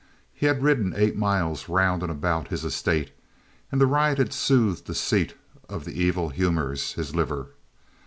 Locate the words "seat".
4.95-5.35